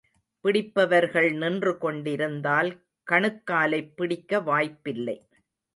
பிடிப்பவர்கள் 0.41 1.31
நின்று 1.31 1.77
கொண்டிருந்தால், 1.77 2.83
கணுக் 3.03 3.45
காலைப் 3.45 3.97
பிடிக்க 3.97 4.41
வாய்ப்பில்லை. 4.41 5.27